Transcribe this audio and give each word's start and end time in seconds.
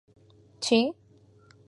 چی؟ 0.63 0.79